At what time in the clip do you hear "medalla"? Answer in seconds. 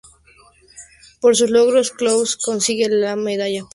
3.15-3.45